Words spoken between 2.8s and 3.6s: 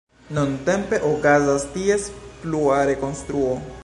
rekonstruo.